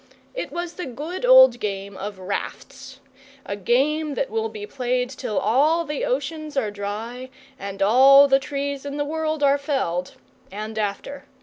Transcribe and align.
It 0.33 0.51
was 0.51 0.73
the 0.73 0.87
good 0.87 1.25
old 1.27 1.59
game 1.59 1.95
of 1.95 2.17
Rafts, 2.17 3.01
a 3.45 3.55
game 3.55 4.15
that 4.15 4.31
will 4.31 4.49
be 4.49 4.65
played 4.65 5.11
till 5.11 5.37
all 5.37 5.85
the 5.85 6.05
oceans 6.05 6.57
are 6.57 6.71
dry 6.71 7.29
and 7.59 7.83
all 7.83 8.27
the 8.27 8.39
trees 8.39 8.83
in 8.83 8.97
the 8.97 9.05
world 9.05 9.43
are 9.43 9.59
felled 9.59 10.15
and 10.51 10.79
after. 10.79 11.25